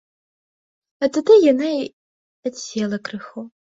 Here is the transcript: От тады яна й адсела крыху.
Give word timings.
От 1.07 1.11
тады 1.17 1.33
яна 1.51 1.69
й 1.77 1.81
адсела 2.51 2.97
крыху. 3.11 3.45